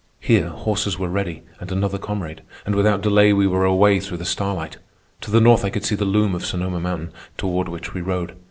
Here 0.19 0.49
horses 0.49 0.97
were 0.97 1.09
ready 1.09 1.43
and 1.59 1.71
another 1.71 1.99
comrade, 1.99 2.41
and 2.65 2.73
without 2.73 3.01
delay 3.03 3.33
we 3.33 3.45
were 3.45 3.65
away 3.65 3.99
through 3.99 4.17
the 4.17 4.25
starlight. 4.25 4.77
To 5.21 5.29
the 5.29 5.39
north 5.39 5.63
I 5.63 5.69
could 5.69 5.85
see 5.85 5.93
the 5.93 6.05
loom 6.05 6.33
of 6.33 6.43
Sonoma 6.43 6.79
Mountain, 6.79 7.11
toward 7.37 7.67
which 7.69 7.93
we 7.93 8.01
rode. 8.01 8.35